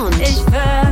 [0.00, 0.18] Sound.
[0.20, 0.89] Ich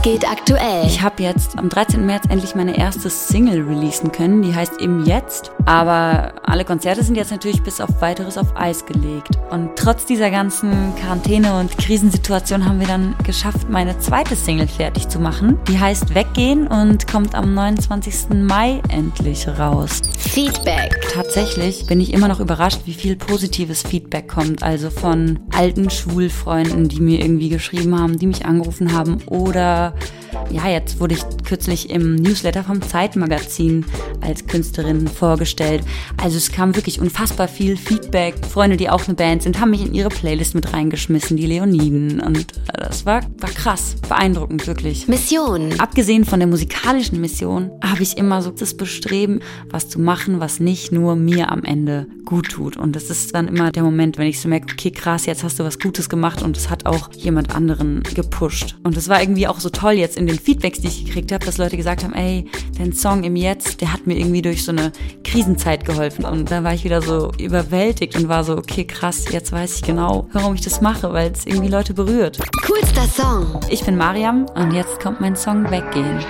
[0.00, 0.86] Was geht aktuell?
[0.86, 2.06] Ich habe jetzt am 13.
[2.06, 4.40] März endlich meine erste Single releasen können.
[4.40, 5.52] Die heißt Im Jetzt.
[5.66, 9.36] Aber alle Konzerte sind jetzt natürlich bis auf weiteres auf Eis gelegt.
[9.50, 15.06] Und trotz dieser ganzen Quarantäne und Krisensituation haben wir dann geschafft, meine zweite Single fertig
[15.08, 15.58] zu machen.
[15.68, 18.30] Die heißt Weggehen und kommt am 29.
[18.30, 20.00] Mai endlich raus.
[20.16, 20.98] Feedback.
[21.12, 24.62] Tatsächlich bin ich immer noch überrascht, wie viel positives Feedback kommt.
[24.62, 29.18] Also von alten Schulfreunden, die mir irgendwie geschrieben haben, die mich angerufen haben.
[29.26, 29.89] Oder
[30.34, 33.84] Euh, ja, jetzt wurde ich kürzlich im Newsletter vom Zeitmagazin
[34.20, 35.82] als Künstlerin vorgestellt.
[36.22, 38.34] Also es kam wirklich unfassbar viel Feedback.
[38.46, 42.20] Freunde, die auch eine Band sind, haben mich in ihre Playlist mit reingeschmissen, die Leoniden.
[42.20, 45.08] Und äh, das war, war krass, beeindruckend wirklich.
[45.08, 45.78] Mission.
[45.78, 50.60] Abgesehen von der musikalischen Mission habe ich immer so das Bestreben, was zu machen, was
[50.60, 52.76] nicht nur mir am Ende gut tut.
[52.76, 55.58] Und das ist dann immer der Moment, wenn ich so merke, okay, krass, jetzt hast
[55.58, 58.76] du was Gutes gemacht und es hat auch jemand anderen gepusht.
[58.82, 61.44] Und es war irgendwie auch so toll jetzt in den Feedbacks, die ich gekriegt habe,
[61.44, 62.46] dass Leute gesagt haben, ey,
[62.78, 64.92] dein Song im Jetzt, der hat mir irgendwie durch so eine
[65.24, 66.24] Krisenzeit geholfen.
[66.24, 69.82] Und da war ich wieder so überwältigt und war so, okay, krass, jetzt weiß ich
[69.82, 72.38] genau, warum ich das mache, weil es irgendwie Leute berührt.
[72.66, 73.60] Coolster Song.
[73.68, 76.24] Ich bin Mariam und jetzt kommt mein Song Weggehen.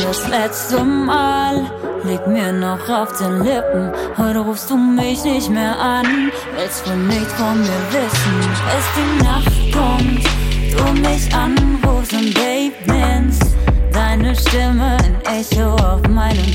[0.00, 1.70] Das letzte Mal
[2.04, 3.92] liegt mir noch auf den Lippen.
[4.16, 8.34] Heute rufst du mich nicht mehr an, willst wohl nicht von mir wissen.
[8.78, 10.24] Es die Nacht kommt,
[10.76, 11.71] du mich nennst.
[14.52, 16.54] Deine Stimme ein Echo auf meinem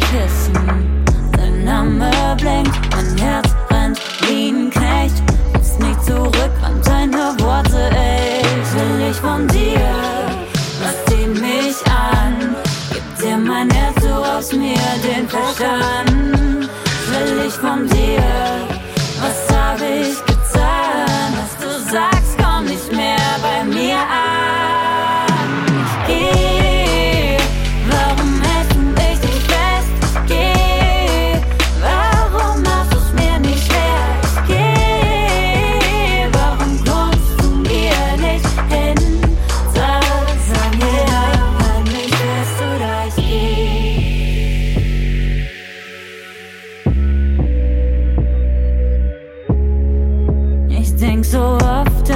[51.23, 52.09] so oft